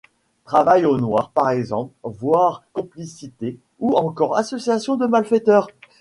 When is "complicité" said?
2.73-3.59